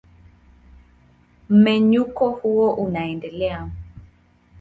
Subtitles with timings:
[1.49, 3.69] Mmenyuko huo unaendelea.